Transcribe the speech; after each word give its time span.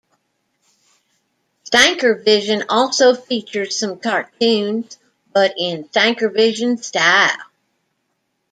"Stankervision" 1.63 2.65
also 2.69 3.13
features 3.13 3.75
some 3.77 3.99
cartoons, 3.99 4.97
but 5.31 5.53
in 5.59 5.87
"Stankervision" 5.89 6.83
style. 6.83 7.37